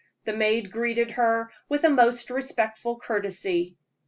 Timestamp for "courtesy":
2.97-3.77